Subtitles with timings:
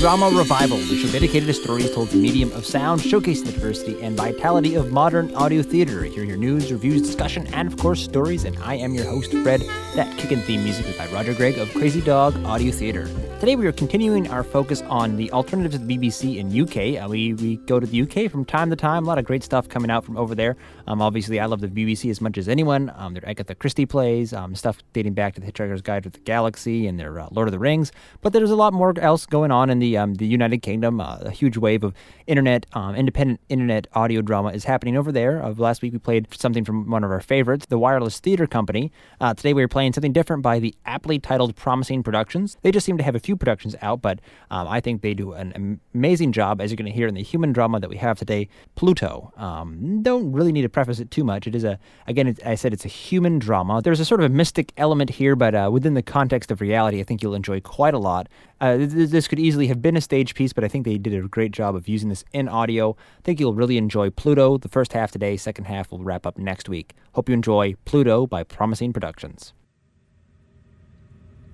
[0.00, 3.52] Drama Revival, the show dedicated to stories told through the medium of sound, showcasing the
[3.52, 6.04] diversity and vitality of modern audio theater.
[6.04, 8.44] Hear your news, reviews, discussion, and of course stories.
[8.44, 9.60] And I am your host, Fred.
[9.96, 13.10] That kick and theme music is by Roger Gregg of Crazy Dog Audio Theater.
[13.40, 17.02] Today we are continuing our focus on the alternatives to the BBC in UK.
[17.02, 19.04] Uh, we we go to the UK from time to time.
[19.04, 20.58] A lot of great stuff coming out from over there.
[20.86, 22.92] Um, obviously, I love the BBC as much as anyone.
[22.96, 26.18] Um, their Agatha Christie plays, um, stuff dating back to the Hitchhiker's Guide to the
[26.18, 27.92] Galaxy and their uh, Lord of the Rings.
[28.20, 31.00] But there's a lot more else going on in the um, the United Kingdom.
[31.00, 31.94] Uh, a huge wave of
[32.26, 35.42] internet, um, independent internet audio drama is happening over there.
[35.42, 38.92] Uh, last week we played something from one of our favorites, the Wireless Theater Company.
[39.18, 42.58] Uh, today we are playing something different by the aptly titled Promising Productions.
[42.60, 45.32] They just seem to have a few productions out, but um, I think they do
[45.32, 48.18] an amazing job, as you're going to hear in the human drama that we have
[48.18, 49.32] today, Pluto.
[49.36, 51.46] Um, don't really need to preface it too much.
[51.46, 53.80] It is a, again, I said it's a human drama.
[53.82, 57.00] There's a sort of a mystic element here, but uh, within the context of reality,
[57.00, 58.28] I think you'll enjoy quite a lot.
[58.60, 61.26] Uh, this could easily have been a stage piece, but I think they did a
[61.28, 62.96] great job of using this in audio.
[63.18, 64.58] I think you'll really enjoy Pluto.
[64.58, 66.94] The first half today, second half will wrap up next week.
[67.12, 69.54] Hope you enjoy Pluto by Promising Productions.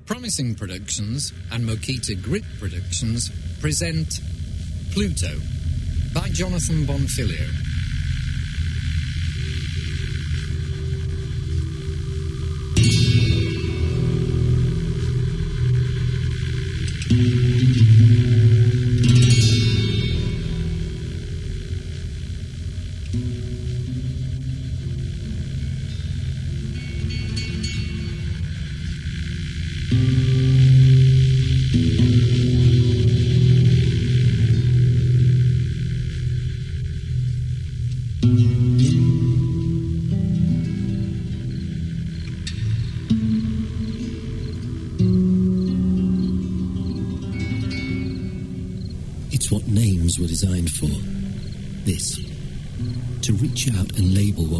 [0.07, 3.29] Promising Productions and Mokita Grit Productions
[3.61, 4.21] present
[4.93, 5.37] Pluto
[6.15, 7.76] by Jonathan Bonfiglio.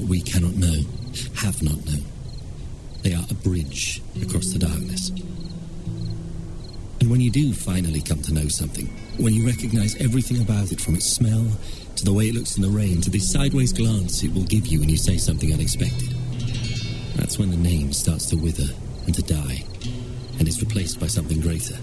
[0.09, 0.83] We cannot know,
[1.37, 2.05] have not known.
[3.03, 5.11] They are a bridge across the darkness.
[7.01, 8.87] And when you do finally come to know something,
[9.19, 11.47] when you recognize everything about it from its smell
[11.97, 14.67] to the way it looks in the rain to the sideways glance it will give
[14.67, 16.11] you when you say something unexpected,
[17.15, 18.73] that's when the name starts to wither
[19.07, 19.65] and to die
[20.39, 21.77] and is replaced by something greater.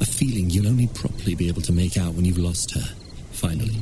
[0.00, 2.94] A feeling you'll only properly be able to make out when you've lost her,
[3.32, 3.76] finally.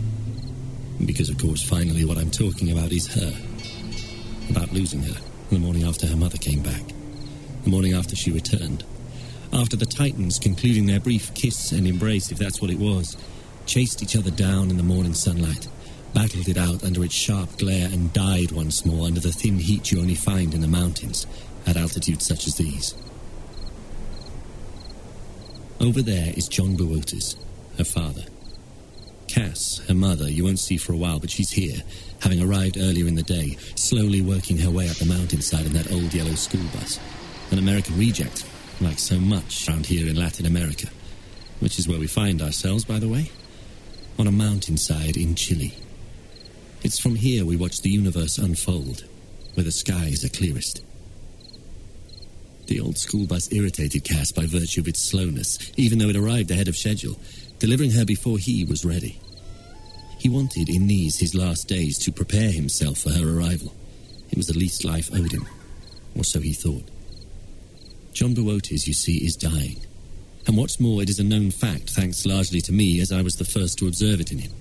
[1.05, 3.50] Because, of course, finally, what I'm talking about is her.
[4.51, 6.83] About losing her the morning after her mother came back.
[7.65, 8.85] The morning after she returned.
[9.53, 13.17] After the Titans, concluding their brief kiss and embrace, if that's what it was,
[13.67, 15.69] chased each other down in the morning sunlight,
[16.15, 19.91] battled it out under its sharp glare, and died once more under the thin heat
[19.91, 21.27] you only find in the mountains
[21.67, 22.95] at altitudes such as these.
[25.81, 27.37] Over there is John Bootes,
[27.79, 28.25] her father.
[29.31, 31.81] Cass, her mother, you won't see for a while, but she's here,
[32.21, 35.93] having arrived earlier in the day, slowly working her way up the mountainside in that
[35.93, 36.99] old yellow school bus.
[37.53, 38.45] An American reject,
[38.81, 40.89] like so much around here in Latin America,
[41.61, 43.31] which is where we find ourselves, by the way,
[44.19, 45.75] on a mountainside in Chile.
[46.83, 49.05] It's from here we watch the universe unfold,
[49.55, 50.83] where the skies are clearest.
[52.67, 56.51] The old school bus irritated Cass by virtue of its slowness, even though it arrived
[56.51, 57.17] ahead of schedule,
[57.61, 59.21] delivering her before he was ready.
[60.19, 63.73] He wanted, in these his last days, to prepare himself for her arrival.
[64.31, 65.47] It was the least life owed him,
[66.17, 66.91] or so he thought.
[68.13, 69.77] John Bootes, you see, is dying.
[70.47, 73.37] And what's more, it is a known fact, thanks largely to me, as I was
[73.37, 74.53] the first to observe it in him.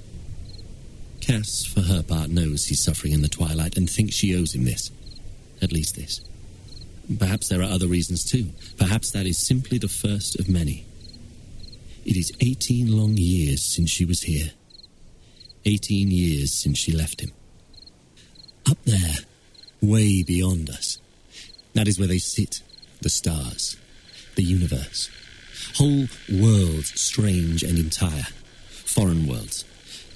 [1.22, 4.66] Cass, for her part, knows he's suffering in the twilight and thinks she owes him
[4.66, 4.92] this.
[5.62, 6.22] At least this.
[7.18, 8.50] Perhaps there are other reasons too.
[8.78, 10.86] Perhaps that is simply the first of many.
[12.06, 14.52] It is 18 long years since she was here.
[15.66, 17.32] 18 years since she left him.
[18.70, 19.16] Up there,
[19.82, 20.98] way beyond us,
[21.74, 22.62] that is where they sit,
[23.02, 23.76] the stars,
[24.36, 25.10] the universe.
[25.76, 28.28] Whole worlds, strange and entire.
[28.70, 29.66] Foreign worlds.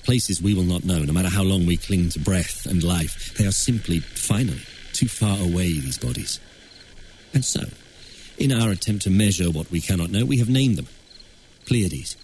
[0.04, 3.34] Places we will not know, no matter how long we cling to breath and life.
[3.38, 4.62] They are simply, finally,
[4.94, 6.40] too far away, these bodies.
[7.34, 7.62] And so,
[8.38, 10.88] in our attempt to measure what we cannot know, we have named them
[11.65, 12.15] Pleiades,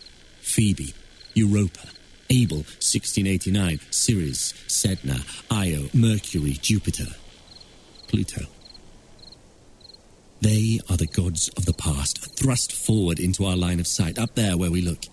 [0.41, 0.93] Phoebe,
[1.33, 1.87] Europa,
[2.29, 5.21] Abel, 1689, Ceres, Sedna,
[5.51, 7.15] Io, Mercury, Jupiter,
[8.07, 8.45] Pluto.
[10.41, 14.35] They are the gods of the past, thrust forward into our line of sight, up
[14.35, 15.05] there where we look.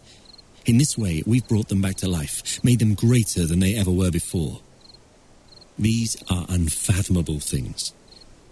[0.66, 3.90] In this way, we've brought them back to life, made them greater than they ever
[3.90, 4.60] were before.
[5.78, 7.92] These are unfathomable things,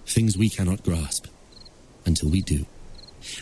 [0.07, 1.27] things we cannot grasp
[2.05, 2.67] until we do.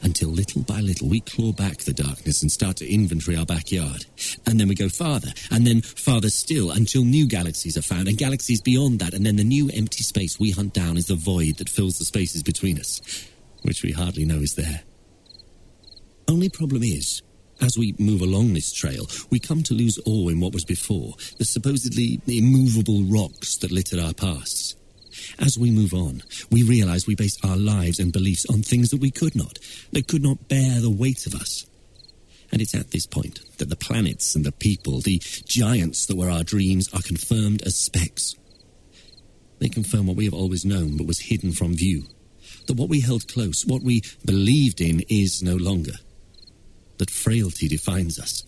[0.03, 4.07] Until little by little we claw back the darkness and start to inventory our backyard.
[4.47, 8.19] And then we go farther, and then farther still until new galaxies are found, and
[8.19, 11.57] galaxies beyond that, and then the new empty space we hunt down is the void
[11.59, 13.01] that fills the spaces between us,
[13.63, 14.83] which we hardly know is there.
[16.29, 17.23] Only problem is,
[17.61, 21.15] as we move along this trail, we come to lose awe in what was before,
[21.39, 24.75] the supposedly immovable rocks that littered our pasts.
[25.39, 29.01] As we move on, we realize we base our lives and beliefs on things that
[29.01, 29.59] we could not,
[29.93, 31.67] that could not bear the weight of us.
[32.51, 36.31] And it's at this point that the planets and the people, the giants that were
[36.31, 38.35] our dreams, are confirmed as specks.
[39.59, 42.05] They confirm what we have always known but was hidden from view.
[42.67, 45.95] That what we held close, what we believed in, is no longer.
[46.99, 48.45] That frailty defines us.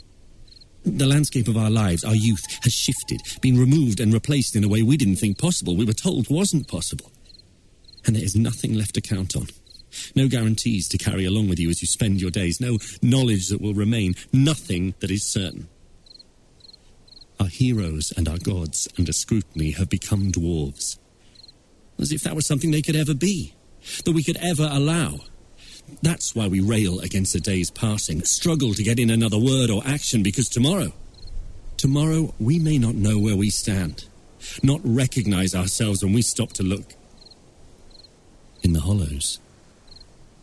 [0.84, 4.68] The landscape of our lives, our youth, has shifted, been removed and replaced in a
[4.68, 7.10] way we didn't think possible, we were told wasn't possible.
[8.06, 9.46] And there is nothing left to count on.
[10.14, 13.62] No guarantees to carry along with you as you spend your days, no knowledge that
[13.62, 15.68] will remain, nothing that is certain.
[17.40, 20.98] Our heroes and our gods, under scrutiny, have become dwarves.
[21.98, 23.54] As if that was something they could ever be,
[24.04, 25.20] that we could ever allow.
[26.02, 29.82] That's why we rail against the day's passing, struggle to get in another word or
[29.86, 30.92] action, because tomorrow,
[31.76, 34.06] tomorrow we may not know where we stand,
[34.62, 36.94] not recognize ourselves when we stop to look.
[38.62, 39.40] In the hollows,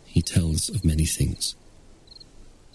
[0.06, 1.56] he tells of many things,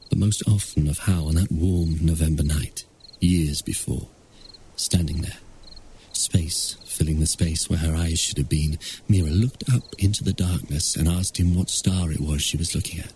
[0.08, 2.84] but most often of how on that warm November night,
[3.20, 4.08] years before,
[4.76, 5.38] standing there,
[6.26, 8.78] space filling the space where her eyes should have been,
[9.08, 12.75] Mira looked up into the darkness and asked him what star it was she was
[12.75, 13.12] looking at.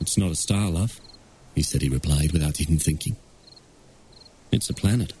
[0.00, 1.00] It's not a star, love,
[1.54, 3.16] he said he replied without even thinking.
[4.50, 5.12] It's a planet.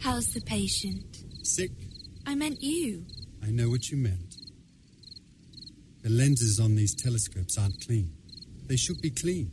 [0.00, 1.24] How's the patient?
[1.42, 1.72] Sick?
[2.26, 3.04] I meant you.
[3.42, 4.36] I know what you meant.
[6.02, 8.17] The lenses on these telescopes aren't clean.
[8.68, 9.50] They should be clean.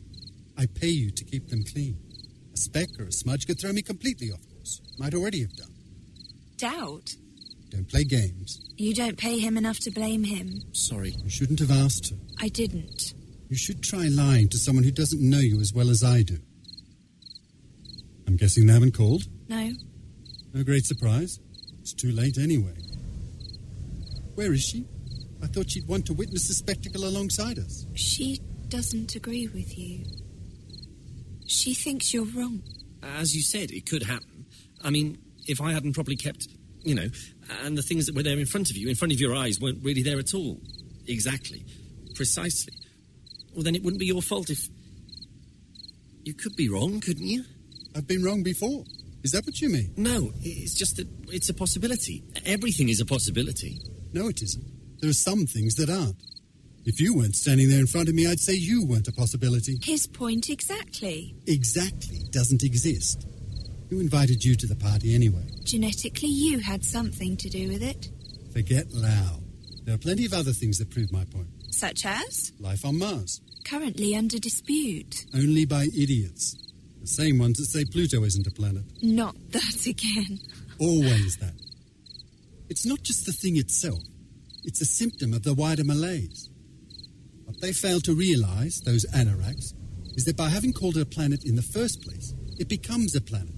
[0.58, 1.98] I pay you to keep them clean.
[2.54, 4.80] A speck or a smudge could throw me completely off course.
[4.98, 5.74] Might already have done.
[6.56, 7.14] Doubt?
[7.70, 8.60] Don't play games.
[8.76, 10.62] You don't pay him enough to blame him.
[10.72, 11.14] Sorry.
[11.22, 12.14] You shouldn't have asked to.
[12.40, 13.14] I didn't.
[13.48, 16.38] You should try lying to someone who doesn't know you as well as I do.
[18.26, 19.24] I'm guessing they haven't called?
[19.48, 19.70] No?
[20.52, 21.38] No great surprise.
[21.80, 22.74] It's too late anyway.
[24.34, 24.86] Where is she?
[25.42, 27.86] I thought she'd want to witness the spectacle alongside us.
[27.94, 30.04] She doesn't agree with you.
[31.46, 32.62] She thinks you're wrong.
[33.02, 34.46] As you said, it could happen.
[34.82, 36.48] I mean, if I hadn't properly kept,
[36.82, 37.08] you know,
[37.64, 39.60] and the things that were there in front of you, in front of your eyes,
[39.60, 40.60] weren't really there at all.
[41.06, 41.64] Exactly.
[42.14, 42.74] Precisely.
[43.54, 44.68] Well, then it wouldn't be your fault if.
[46.24, 47.44] You could be wrong, couldn't you?
[47.94, 48.84] I've been wrong before.
[49.22, 49.92] Is that what you mean?
[49.96, 52.24] No, it's just that it's a possibility.
[52.44, 53.80] Everything is a possibility.
[54.12, 54.64] No, it isn't.
[55.00, 56.16] There are some things that aren't.
[56.86, 59.76] If you weren't standing there in front of me, I'd say you weren't a possibility.
[59.82, 61.34] His point exactly.
[61.48, 63.26] Exactly doesn't exist.
[63.90, 65.48] Who invited you to the party anyway?
[65.64, 68.10] Genetically, you had something to do with it.
[68.52, 69.40] Forget Lau.
[69.82, 71.48] There are plenty of other things that prove my point.
[71.70, 72.52] Such as?
[72.60, 73.40] Life on Mars.
[73.64, 75.26] Currently under dispute.
[75.34, 76.54] Only by idiots.
[77.00, 78.84] The same ones that say Pluto isn't a planet.
[79.02, 80.38] Not that again.
[80.78, 81.54] Always that.
[82.68, 84.02] It's not just the thing itself,
[84.62, 86.48] it's a symptom of the wider malaise.
[87.56, 89.72] What they fail to realize, those anoraks,
[90.14, 93.20] is that by having called it a planet in the first place, it becomes a
[93.22, 93.54] planet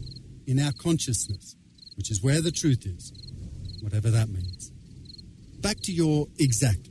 [0.47, 1.57] in our consciousness,
[1.97, 3.13] which is where the truth is,
[3.83, 4.71] whatever that means.
[5.59, 6.89] Back to your exact.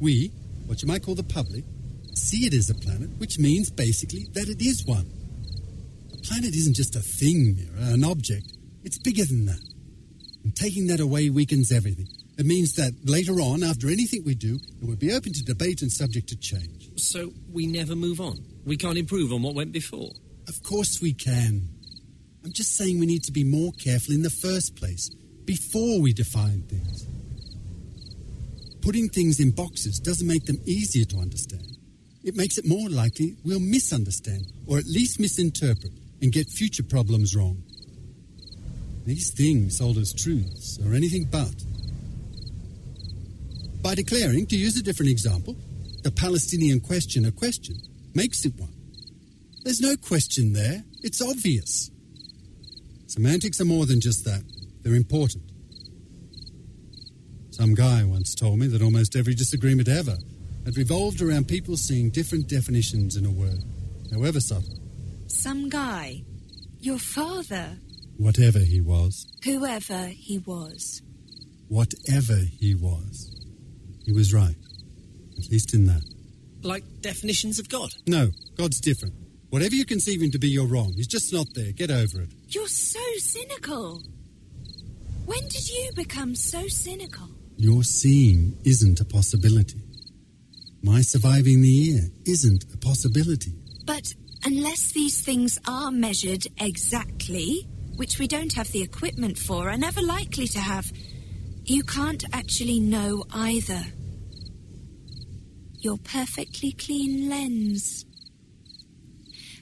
[0.00, 0.30] We,
[0.66, 1.64] what you might call the public,
[2.12, 5.10] see it as a planet, which means basically that it is one.
[6.12, 8.52] A planet isn't just a thing, Mira, an object.
[8.84, 9.62] It's bigger than that.
[10.44, 12.08] And taking that away weakens everything.
[12.38, 15.82] It means that later on, after anything we do, it will be open to debate
[15.82, 16.88] and subject to change.
[16.96, 18.38] So we never move on.
[18.64, 20.12] We can't improve on what went before.
[20.46, 21.68] Of course we can.
[22.44, 25.10] I'm just saying we need to be more careful in the first place,
[25.44, 27.06] before we define things.
[28.82, 31.66] Putting things in boxes doesn't make them easier to understand.
[32.22, 35.92] It makes it more likely we'll misunderstand, or at least misinterpret,
[36.22, 37.62] and get future problems wrong.
[39.04, 41.64] These things, sold as truths, are anything but.
[43.88, 45.56] By declaring, to use a different example,
[46.02, 47.74] the Palestinian question a question
[48.14, 48.74] makes it one.
[49.64, 50.84] There's no question there.
[51.02, 51.90] It's obvious.
[53.06, 54.42] Semantics are more than just that,
[54.82, 55.44] they're important.
[57.48, 60.18] Some guy once told me that almost every disagreement ever
[60.66, 63.64] had revolved around people seeing different definitions in a word,
[64.12, 64.78] however subtle.
[65.28, 66.24] Some guy.
[66.78, 67.78] Your father.
[68.18, 71.00] Whatever he was, Whoever he was.
[71.68, 73.34] whatever he was,
[74.08, 74.56] he was right.
[75.36, 76.02] At least in that.
[76.62, 77.90] Like definitions of God.
[78.06, 79.12] No, God's different.
[79.50, 80.94] Whatever you conceive him to be, you're wrong.
[80.94, 81.72] He's just not there.
[81.72, 82.30] Get over it.
[82.48, 84.02] You're so cynical.
[85.26, 87.28] When did you become so cynical?
[87.58, 89.82] Your seeing isn't a possibility.
[90.82, 93.52] My surviving the year isn't a possibility.
[93.84, 99.76] But unless these things are measured exactly, which we don't have the equipment for, are
[99.76, 100.90] never likely to have,
[101.64, 103.82] you can't actually know either.
[105.80, 108.04] Your perfectly clean lens.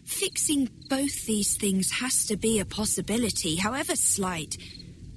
[0.05, 4.57] Fixing both these things has to be a possibility, however slight.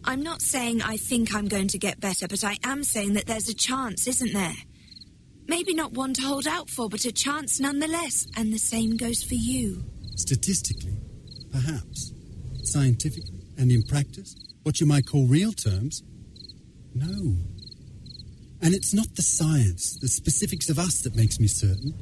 [0.03, 3.27] I'm not saying I think I'm going to get better, but I am saying that
[3.27, 4.56] there's a chance, isn't there?
[5.48, 8.27] Maybe not one to hold out for, but a chance nonetheless.
[8.36, 9.84] And the same goes for you.
[10.15, 10.98] Statistically,
[11.51, 12.13] perhaps.
[12.63, 16.03] Scientifically, and in practice, what you might call real terms,
[16.94, 17.38] no.
[18.61, 21.93] And it's not the science, the specifics of us that makes me certain.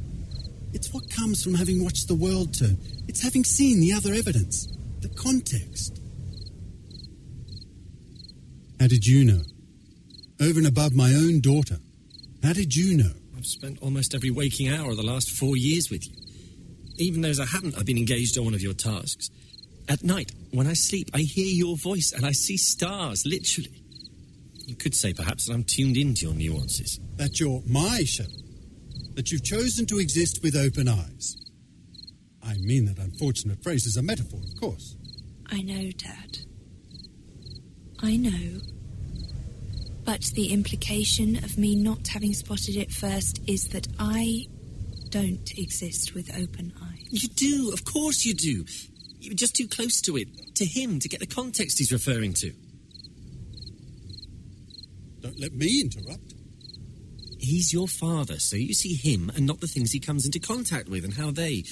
[0.74, 2.78] It's what comes from having watched the world turn.
[3.08, 4.68] It's having seen the other evidence,
[5.00, 6.02] the context.
[8.80, 9.42] How did you know?
[10.40, 11.78] Over and above my own daughter.
[12.44, 13.12] How did you know?
[13.36, 16.14] I've spent almost every waking hour of the last four years with you.
[16.98, 19.30] Even those I haven't, I've been engaged on one of your tasks.
[19.90, 23.72] At night, when I sleep, I hear your voice and I see stars, literally.
[24.68, 27.00] You could say, perhaps, that I'm tuned into your nuances.
[27.16, 28.30] That you're my shadow.
[29.16, 31.38] That you've chosen to exist with open eyes.
[32.44, 34.98] I mean that unfortunate phrase as a metaphor, of course.
[35.50, 36.40] I know, Dad.
[38.04, 38.60] I know.
[40.04, 44.48] But the implication of me not having spotted it first is that I
[45.10, 47.08] don't exist with open eyes.
[47.10, 48.66] You do, of course you do.
[49.22, 52.52] You're just too close to it, to him, to get the context he's referring to.
[55.38, 56.34] Don't let me interrupt.
[57.40, 60.90] He's your father, so you see him and not the things he comes into contact
[60.90, 61.64] with and how they,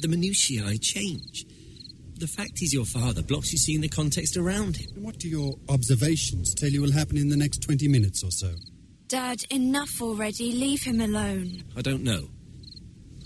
[0.00, 1.46] the minutiae, change.
[2.18, 4.90] The fact he's your father blocks you seeing the context around him.
[4.94, 8.30] And what do your observations tell you will happen in the next 20 minutes or
[8.30, 8.54] so?
[9.08, 10.52] Dad, enough already.
[10.52, 11.62] Leave him alone.
[11.76, 12.28] I don't know.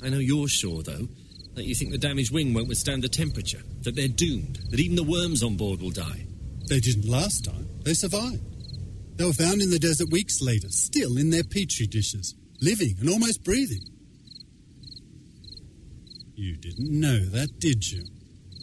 [0.03, 1.09] I know you're sure, though,
[1.55, 4.97] that you think the damaged wing won't withstand the temperature, that they're doomed, that even
[4.97, 6.27] the worms on board will die.
[6.69, 7.67] They didn't last time.
[7.83, 8.50] They survived.
[9.21, 13.11] They were found in the desert weeks later, still in their petri dishes, living and
[13.11, 13.83] almost breathing.
[16.37, 18.07] You didn't know that, did you?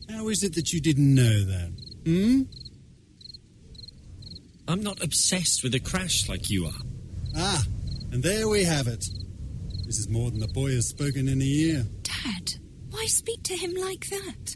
[0.10, 1.72] How is it that you didn't know that?
[2.06, 2.42] Hmm?
[4.68, 6.82] I'm not obsessed with a crash like you are.
[7.36, 7.64] Ah,
[8.12, 9.06] and there we have it.
[9.86, 11.86] This is more than the boy has spoken in a year.
[12.02, 12.56] Dad,
[12.90, 14.56] why speak to him like that?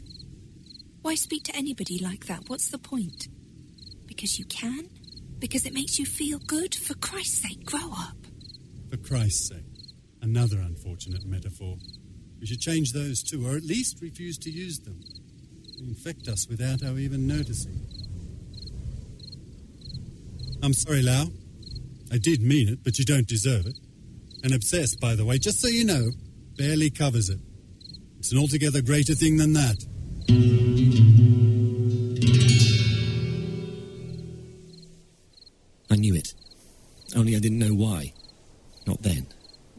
[1.02, 2.48] Why speak to anybody like that?
[2.48, 3.28] What's the point?
[4.08, 4.88] Because you can?
[5.42, 6.72] Because it makes you feel good?
[6.72, 8.16] For Christ's sake, grow up.
[8.90, 9.64] For Christ's sake.
[10.22, 11.78] Another unfortunate metaphor.
[12.38, 15.00] We should change those too, or at least refuse to use them.
[15.80, 17.74] They infect us without our even noticing.
[20.62, 21.24] I'm sorry, Lau.
[22.12, 23.74] I did mean it, but you don't deserve it.
[24.44, 26.12] And obsessed, by the way, just so you know,
[26.56, 27.40] barely covers it.
[28.20, 31.01] It's an altogether greater thing than that.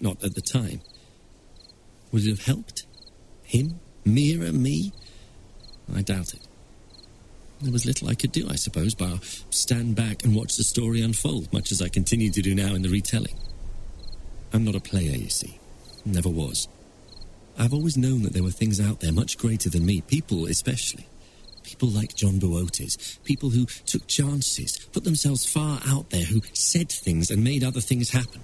[0.03, 0.81] Not at the time.
[2.11, 2.85] Would it have helped?
[3.43, 3.79] Him?
[4.03, 4.51] Mira?
[4.51, 4.91] Me?
[5.95, 6.41] I doubt it.
[7.61, 11.01] There was little I could do, I suppose, but stand back and watch the story
[11.01, 13.37] unfold, much as I continue to do now in the retelling.
[14.51, 15.57] I'm not a player, you see.
[16.03, 16.67] Never was.
[17.57, 21.07] I've always known that there were things out there much greater than me, people especially.
[21.63, 26.91] People like John Bootes, people who took chances, put themselves far out there, who said
[26.91, 28.43] things and made other things happen,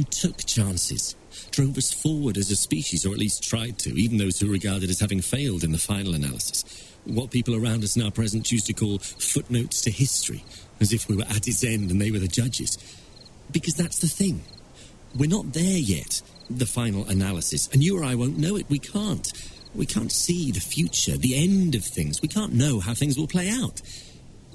[0.00, 1.14] who took chances,
[1.50, 4.88] drove us forward as a species, or at least tried to, even those who regarded
[4.88, 6.64] as having failed in the final analysis.
[7.04, 10.42] What people around us now present choose to call footnotes to history,
[10.80, 12.78] as if we were at its end and they were the judges.
[13.50, 14.42] Because that's the thing.
[15.14, 18.70] We're not there yet, the final analysis, and you or I won't know it.
[18.70, 19.30] We can't.
[19.74, 22.22] We can't see the future, the end of things.
[22.22, 23.82] We can't know how things will play out.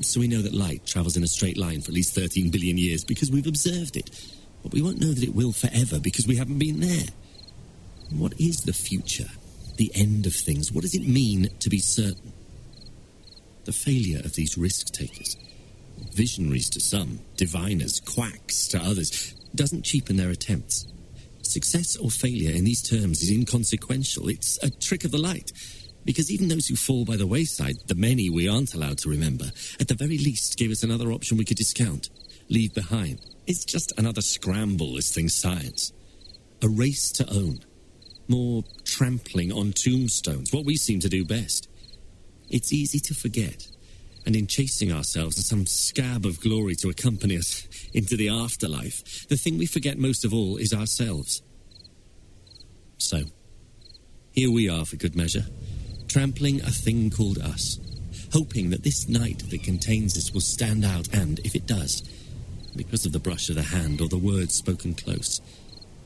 [0.02, 2.78] So we know that light travels in a straight line for at least 13 billion
[2.78, 4.10] years because we've observed it.
[4.66, 7.06] But we won't know that it will forever because we haven't been there.
[8.10, 9.30] What is the future?
[9.78, 10.72] The end of things?
[10.72, 12.34] What does it mean to be certain?
[13.66, 15.38] The failure of these risk takers,
[16.14, 20.88] visionaries to some, diviners, quacks to others, doesn't cheapen their attempts.
[21.44, 24.30] Success or failure in these terms is inconsequential.
[24.30, 25.52] It's a trick of the light.
[26.06, 29.46] Because even those who fall by the wayside, the many we aren't allowed to remember,
[29.80, 32.10] at the very least gave us another option we could discount,
[32.50, 33.20] leave behind.
[33.48, 35.94] It's just another scramble, this thing's science.
[36.62, 37.60] A race to own.
[38.28, 41.70] More trampling on tombstones, what we seem to do best.
[42.50, 43.68] It's easy to forget.
[44.26, 49.28] And in chasing ourselves and some scab of glory to accompany us into the afterlife,
[49.28, 51.44] the thing we forget most of all is ourselves.
[52.98, 53.26] So,
[54.32, 55.46] here we are for good measure,
[56.08, 57.78] trampling a thing called us,
[58.34, 62.02] hoping that this night that contains us will stand out and, if it does,
[62.76, 65.42] because of the brush of the hand or the words spoken close,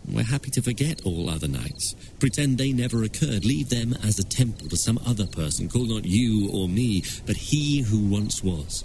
[0.08, 4.24] we're happy to forget all other nights, pretend they never occurred, leave them as a
[4.24, 5.70] temple to some other person.
[5.70, 8.84] Call not you or me, but he who once was.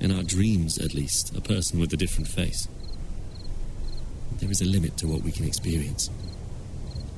[0.00, 2.68] In our dreams, at least, a person with a different face.
[4.38, 6.10] There is a limit to what we can experience.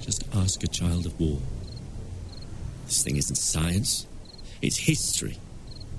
[0.00, 1.38] Just ask a child of war.
[2.86, 4.06] This thing isn't science,
[4.60, 5.38] it's history.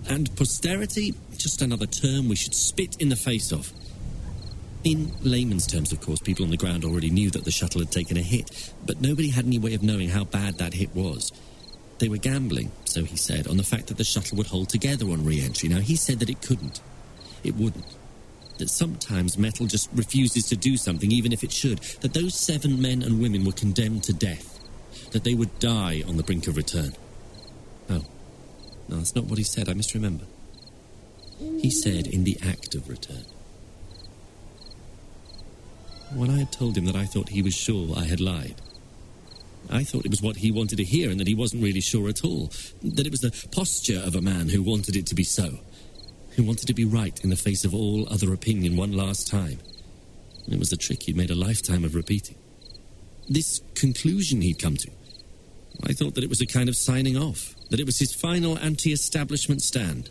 [0.07, 3.71] And posterity, just another term we should spit in the face of.
[4.83, 7.91] In layman's terms, of course, people on the ground already knew that the shuttle had
[7.91, 11.31] taken a hit, but nobody had any way of knowing how bad that hit was.
[11.97, 15.05] They were gambling, so he said, on the fact that the shuttle would hold together
[15.09, 15.69] on re entry.
[15.69, 16.81] Now, he said that it couldn't.
[17.43, 17.95] It wouldn't.
[18.57, 21.79] That sometimes metal just refuses to do something, even if it should.
[22.01, 24.59] That those seven men and women were condemned to death.
[25.11, 26.93] That they would die on the brink of return.
[27.89, 28.05] Oh,
[28.87, 29.67] no, that's not what he said.
[29.67, 30.25] I misremember.
[31.39, 33.25] He said in the act of return.
[36.13, 38.61] When I had told him that I thought he was sure I had lied,
[39.69, 42.07] I thought it was what he wanted to hear and that he wasn't really sure
[42.07, 42.51] at all.
[42.83, 45.59] That it was the posture of a man who wanted it to be so,
[46.35, 49.59] who wanted to be right in the face of all other opinion one last time.
[50.47, 52.37] It was the trick he'd made a lifetime of repeating.
[53.27, 54.91] This conclusion he'd come to,
[55.83, 58.57] I thought that it was a kind of signing off, that it was his final
[58.59, 60.09] anti establishment stand.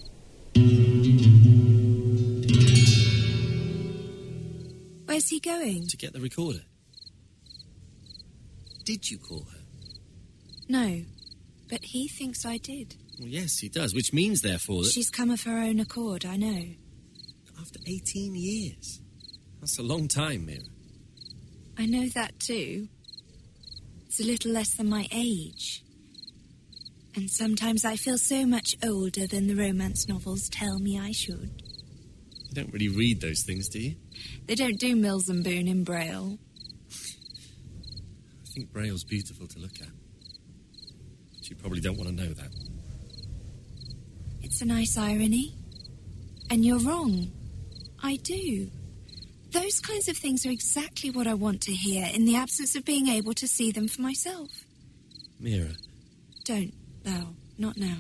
[5.06, 5.86] Where's he going?
[5.88, 6.62] To get the recorder.
[8.84, 9.58] Did you call her?
[10.68, 11.02] No,
[11.68, 12.96] but he thinks I did.
[13.18, 16.36] Well, yes, he does, which means, therefore, that She's come of her own accord, I
[16.36, 16.64] know.
[17.60, 19.00] after 18 years.
[19.60, 20.60] That's a long time, Mira.
[21.78, 22.88] I know that too.
[24.06, 25.82] It's a little less than my age.
[27.16, 31.62] And sometimes I feel so much older than the romance novels tell me I should.
[32.48, 33.94] You don't really read those things, do you?
[34.46, 36.38] They don't do Mills and Boon in Braille.
[36.90, 39.88] I think Braille's beautiful to look at.
[41.37, 42.50] But you probably don't want to know that.
[44.42, 45.55] It's a nice irony.
[46.50, 47.31] And you're wrong.
[48.03, 48.70] I do.
[49.50, 52.85] Those kinds of things are exactly what I want to hear in the absence of
[52.85, 54.48] being able to see them for myself.
[55.40, 55.70] Mira,
[56.44, 57.28] Don't, thou.
[57.58, 57.96] Not now.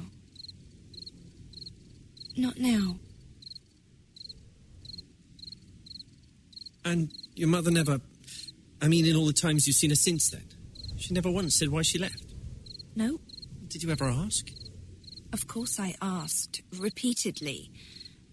[2.36, 2.96] Not now.
[6.84, 7.98] and your mother never.
[8.82, 10.44] I mean, in all the times you've seen her since then,
[10.98, 12.24] she never once said why she left.
[12.94, 13.18] No,
[13.68, 14.50] Did you ever ask?
[15.32, 17.70] of course I asked, repeatedly.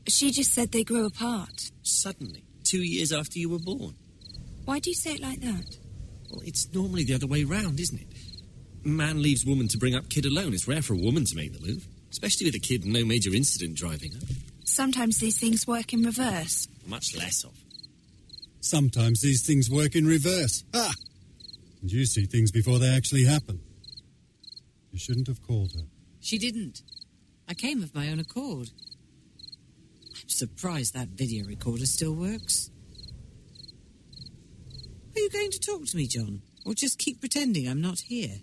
[0.08, 1.72] She just said they grew apart.
[1.82, 3.96] Suddenly, two years after you were born.
[4.66, 5.78] Why do you say it like that?
[6.30, 8.08] Well, it's normally the other way round, isn't it?
[8.84, 10.54] Man leaves woman to bring up kid alone.
[10.54, 13.06] It's rare for a woman to make the move, especially with a kid and no
[13.06, 14.20] major incident driving her.
[14.66, 16.68] Sometimes these things work in reverse.
[16.88, 17.52] Much less of.
[18.62, 20.64] Sometimes these things work in reverse.
[20.74, 20.94] Ah!
[21.82, 23.60] And you see things before they actually happen.
[24.92, 25.86] You shouldn't have called her.
[26.20, 26.82] She didn't.
[27.48, 28.70] I came of my own accord.
[30.10, 32.70] I'm surprised that video recorder still works.
[35.16, 36.42] Are you going to talk to me, John?
[36.66, 38.38] Or just keep pretending I'm not here?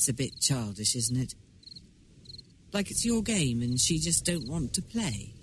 [0.00, 1.34] It's a bit childish, isn't it?
[2.72, 5.34] Like it's your game and she just don't want to play.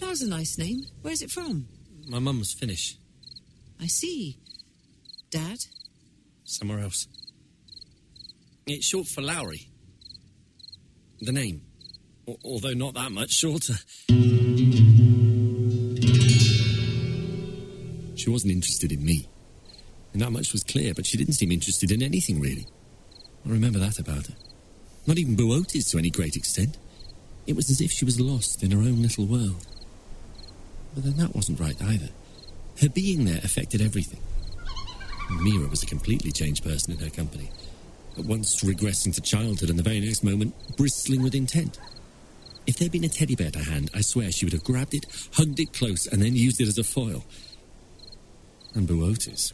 [0.00, 0.86] Lara's a nice name.
[1.02, 1.68] Where's it from?
[2.08, 2.96] My mum's Finnish.
[3.78, 4.38] I see.
[5.28, 5.58] Dad?
[6.44, 7.08] Somewhere else.
[8.66, 9.68] It's short for Lowry.
[11.20, 11.60] The name.
[12.26, 13.74] Al- although not that much shorter.
[18.16, 19.28] She wasn't interested in me.
[20.16, 22.66] And that much was clear, but she didn't seem interested in anything, really.
[23.44, 24.34] I remember that about her.
[25.06, 26.78] Not even Bootes to any great extent.
[27.46, 29.66] It was as if she was lost in her own little world.
[30.94, 32.08] But then that wasn't right either.
[32.80, 34.20] Her being there affected everything.
[35.42, 37.50] Mira was a completely changed person in her company.
[38.16, 41.78] At once regressing to childhood and the very next moment bristling with intent.
[42.66, 45.04] If there'd been a teddy bear to hand, I swear she would have grabbed it,
[45.34, 47.22] hugged it close, and then used it as a foil.
[48.72, 49.52] And Bootes.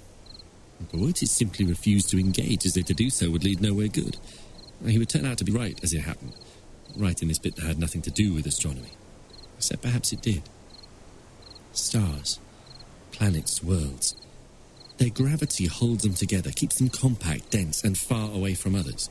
[0.91, 4.17] Bootes simply refused to engage, as if to do so would lead nowhere good.
[4.87, 6.35] He would turn out to be right, as it happened.
[6.97, 8.93] Right in this bit that had nothing to do with astronomy.
[9.57, 10.43] Except perhaps it did.
[11.73, 12.39] Stars,
[13.13, 14.17] planets, worlds.
[14.99, 19.09] Their gravity holds them together, keeps them compact, dense, and far away from others.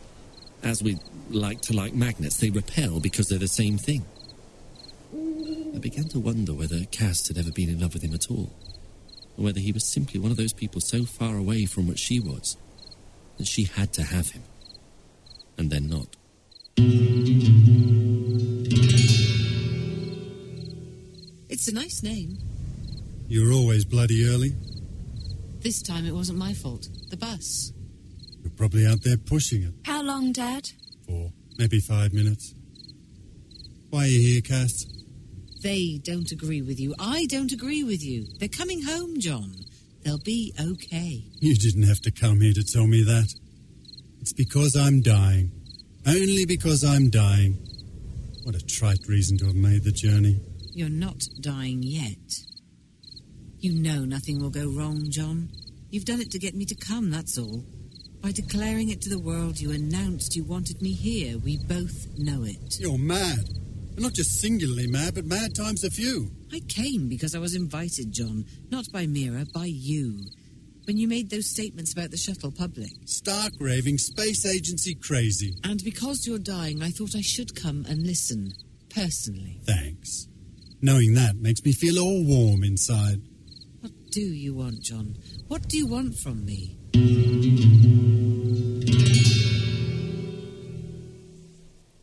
[0.64, 4.06] As with like to like magnets, they repel because they're the same thing.
[5.76, 8.52] I began to wonder whether Cass had ever been in love with him at all,
[9.42, 12.20] or whether he was simply one of those people so far away from what she
[12.20, 12.58] was
[13.38, 14.44] that she had to have him,
[15.58, 16.16] and then not.
[21.50, 22.38] It's a nice name.
[23.28, 24.56] You're always bloody early.
[25.60, 26.88] This time it wasn't my fault.
[27.10, 27.74] The bus.
[28.44, 30.70] You're probably out there pushing it How long, Dad?
[31.08, 32.54] Four, maybe five minutes.
[33.90, 34.86] Why are you here, Cass?
[35.62, 36.96] They don't agree with you.
[37.00, 38.26] I don't agree with you.
[38.40, 39.54] They're coming home, John.
[40.04, 41.24] They'll be okay.
[41.40, 43.34] You didn't have to come here to tell me that.
[44.20, 45.52] It's because I'm dying.
[46.08, 47.58] Only because I'm dying.
[48.44, 50.40] What a trite reason to have made the journey.
[50.74, 52.18] You're not dying yet.
[53.60, 55.50] You know nothing will go wrong, John.
[55.92, 57.64] You've done it to get me to come, that's all.
[58.22, 61.38] By declaring it to the world, you announced you wanted me here.
[61.38, 62.80] We both know it.
[62.80, 63.61] You're mad.
[63.94, 66.32] And not just singularly mad, but mad times a few.
[66.52, 68.46] I came because I was invited, John.
[68.70, 70.26] Not by Mira, by you.
[70.86, 72.92] When you made those statements about the shuttle public.
[73.06, 75.54] Stark raving, space agency crazy.
[75.64, 78.52] And because you're dying, I thought I should come and listen.
[78.90, 79.62] Personally.
[79.64, 80.28] Thanks.
[80.82, 83.22] Knowing that makes me feel all warm inside.
[83.82, 85.16] What do you want, John?
[85.48, 86.78] What do you want from me?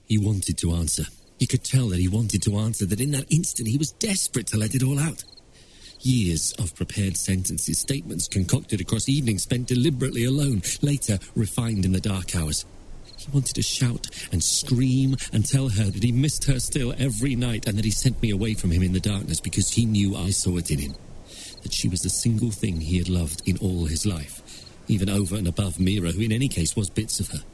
[0.07, 1.05] He wanted to answer.
[1.38, 4.48] You could tell that he wanted to answer, that in that instant he was desperate
[4.48, 5.24] to let it all out.
[6.01, 12.01] Years of prepared sentences, statements concocted across evenings spent deliberately alone, later refined in the
[12.01, 12.64] dark hours.
[13.16, 17.35] He wanted to shout and scream and tell her that he missed her still every
[17.35, 20.16] night and that he sent me away from him in the darkness because he knew
[20.16, 20.94] I saw it in him.
[21.62, 25.35] That she was the single thing he had loved in all his life, even over
[25.35, 27.44] and above Mira, who in any case was bits of her.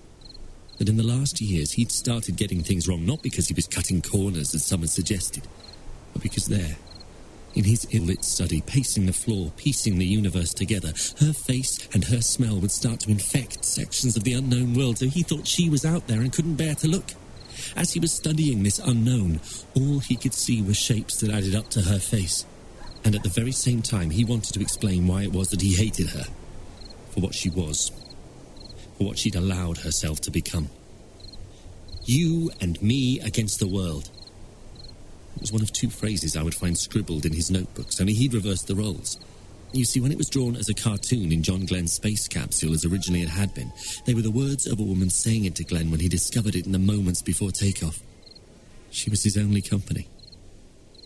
[0.78, 4.02] That in the last years he'd started getting things wrong, not because he was cutting
[4.02, 5.46] corners, as some had suggested,
[6.12, 6.76] but because there,
[7.54, 12.20] in his ill-lit study, pacing the floor, piecing the universe together, her face and her
[12.20, 15.84] smell would start to infect sections of the unknown world, so he thought she was
[15.84, 17.12] out there and couldn't bear to look.
[17.76, 19.40] As he was studying this unknown,
[19.74, 22.44] all he could see were shapes that added up to her face.
[23.04, 25.76] And at the very same time, he wanted to explain why it was that he
[25.76, 26.24] hated her.
[27.10, 27.92] For what she was.
[28.98, 30.68] What she'd allowed herself to become.
[32.04, 34.10] You and me against the world.
[35.36, 38.34] It was one of two phrases I would find scribbled in his notebooks, only he'd
[38.34, 39.18] reversed the roles.
[39.72, 42.84] You see, when it was drawn as a cartoon in John Glenn's space capsule, as
[42.84, 43.72] originally it had been,
[44.06, 46.64] they were the words of a woman saying it to Glenn when he discovered it
[46.64, 48.00] in the moments before takeoff.
[48.90, 50.08] She was his only company.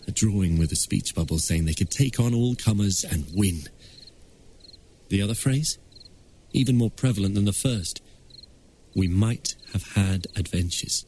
[0.07, 3.63] A drawing with a speech bubble saying they could take on all comers and win.
[5.07, 5.79] The other phrase?
[6.51, 8.01] Even more prevalent than the first.
[8.95, 11.05] We might have had adventures.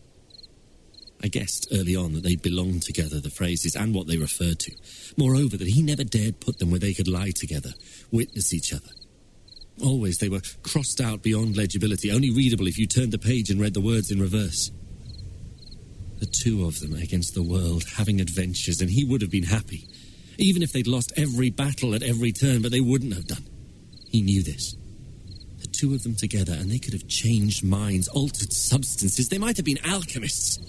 [1.24, 4.72] I guessed early on that they belonged together, the phrases, and what they referred to.
[5.18, 7.74] Moreover, that he never dared put them where they could lie together,
[8.12, 8.90] witness each other.
[9.84, 13.60] Always they were crossed out beyond legibility, only readable if you turned the page and
[13.62, 14.72] read the words in reverse.
[16.20, 19.88] The two of them against the world, having adventures, and he would have been happy.
[20.38, 23.46] Even if they'd lost every battle at every turn, but they wouldn't have done.
[24.10, 24.76] He knew this.
[25.82, 29.30] Two of them together, and they could have changed minds, altered substances.
[29.30, 30.60] They might have been alchemists.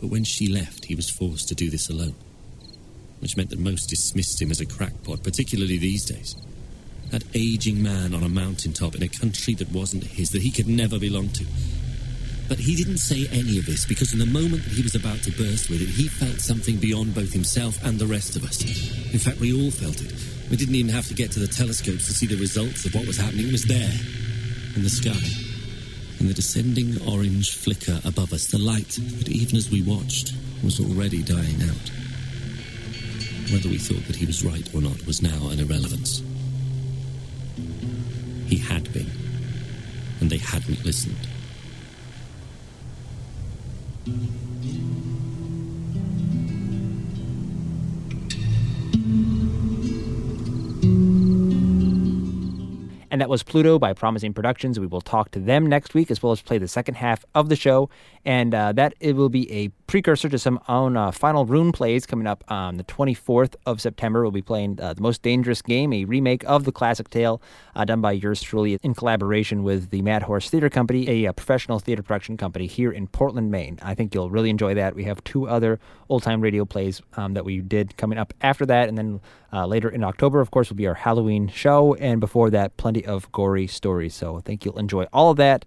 [0.00, 2.16] But when she left, he was forced to do this alone,
[3.20, 6.34] which meant that most dismissed him as a crackpot, particularly these days.
[7.10, 10.66] That aging man on a mountaintop in a country that wasn't his, that he could
[10.66, 11.44] never belong to.
[12.48, 15.22] But he didn't say any of this because in the moment that he was about
[15.22, 18.64] to burst with it, he felt something beyond both himself and the rest of us.
[19.12, 20.39] In fact, we all felt it.
[20.50, 23.06] We didn't even have to get to the telescopes to see the results of what
[23.06, 23.46] was happening.
[23.46, 23.92] It was there,
[24.74, 25.50] in the sky
[26.20, 30.78] in the descending orange flicker above us, the light that, even as we watched, was
[30.78, 31.90] already dying out.
[33.50, 36.22] Whether we thought that he was right or not was now an irrelevance.
[38.46, 39.10] He had been,
[40.20, 41.16] and they hadn't listened.
[53.10, 54.78] And that was Pluto by Promising Productions.
[54.78, 57.48] We will talk to them next week as well as play the second half of
[57.48, 57.90] the show.
[58.24, 62.06] And uh, that it will be a precursor to some own uh, final rune plays
[62.06, 64.22] coming up on the 24th of September.
[64.22, 67.42] We'll be playing uh, The Most Dangerous Game, a remake of the classic tale
[67.74, 71.30] uh, done by yours truly in collaboration with the Mad Horse Theater Company, a, a
[71.30, 73.78] uh, professional theater production company here in Portland, Maine.
[73.82, 74.94] I think you'll really enjoy that.
[74.94, 78.64] We have two other old time radio plays um, that we did coming up after
[78.66, 78.88] that.
[78.88, 79.20] And then
[79.52, 81.94] uh, later in October, of course, will be our Halloween show.
[81.94, 84.14] And before that, plenty of gory stories.
[84.14, 85.64] So I think you'll enjoy all of that.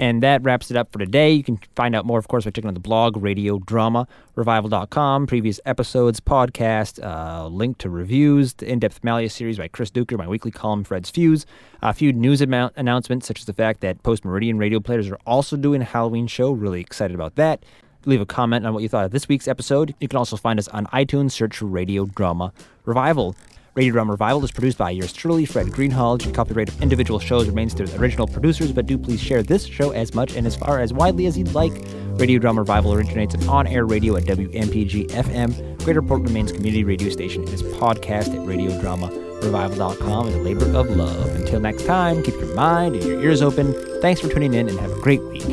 [0.00, 1.32] And that wraps it up for today.
[1.32, 5.26] You can find out more, of course, by checking out the blog, Radio Drama, Revival.com,
[5.26, 10.16] previous episodes, podcast, uh, link to reviews, the in depth Malia series by Chris Duker,
[10.16, 11.46] my weekly column, Fred's Fuse,
[11.82, 15.18] a few news amount- announcements, such as the fact that Post Meridian radio players are
[15.26, 16.52] also doing a Halloween show.
[16.52, 17.64] Really excited about that.
[18.04, 19.96] Leave a comment on what you thought of this week's episode.
[20.00, 22.52] You can also find us on iTunes, search for Radio Drama
[22.84, 23.34] Revival.
[23.74, 26.22] Radio Drama Revival is produced by yours truly, Fred Greenhalgh.
[26.24, 29.64] The copyright of individual shows remains to the original producers, but do please share this
[29.66, 31.72] show as much and as far as widely as you'd like.
[32.18, 37.08] Radio Drama Revival originates in on-air radio at WMPG FM, Greater Portland, Maine's community radio
[37.10, 37.44] station.
[37.44, 41.26] Is podcast at radiodramarevival.com and a labor of love.
[41.36, 43.72] Until next time, keep your mind and your ears open.
[44.00, 45.44] Thanks for tuning in and have a great week.